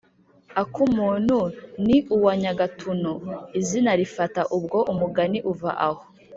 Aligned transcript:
«akumuntu 0.61 1.37
ni 1.85 1.97
uwa 2.15 2.31
nyagatuntu! 2.41 3.11
izina 3.59 3.91
lifata 3.99 4.41
bwo; 4.63 4.79
umugani 4.91 5.39
uva 5.51 5.71
aho. 5.87 6.01